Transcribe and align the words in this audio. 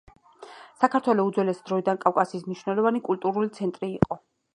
საქართველო 0.83 1.25
უძველესი 1.31 1.61
დროიდან 1.67 1.99
კავკასიის 2.05 2.47
მნიშვნელოვანი 2.47 3.03
კულტურული 3.09 3.53
ცენტრი 3.59 3.91
იყო. 3.99 4.19